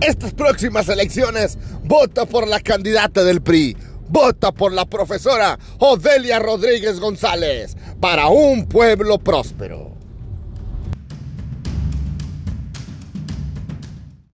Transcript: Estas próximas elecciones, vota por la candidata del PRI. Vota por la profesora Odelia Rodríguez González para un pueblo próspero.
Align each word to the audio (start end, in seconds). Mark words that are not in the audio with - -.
Estas 0.00 0.32
próximas 0.32 0.88
elecciones, 0.88 1.58
vota 1.84 2.24
por 2.24 2.48
la 2.48 2.60
candidata 2.60 3.22
del 3.22 3.42
PRI. 3.42 3.76
Vota 4.08 4.50
por 4.50 4.72
la 4.72 4.86
profesora 4.86 5.58
Odelia 5.78 6.38
Rodríguez 6.38 6.98
González 6.98 7.76
para 8.00 8.28
un 8.28 8.66
pueblo 8.66 9.18
próspero. 9.18 9.99